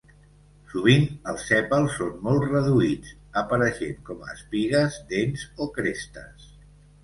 Sovint 0.69 1.03
els 1.33 1.43
sèpals 1.49 1.97
són 1.99 2.15
molt 2.29 2.47
reduïts, 2.47 3.13
apareixent 3.43 4.03
com 4.11 4.27
a 4.27 4.33
espigues, 4.41 5.01
dents 5.15 5.49
o 5.67 5.73
crestes. 5.81 6.53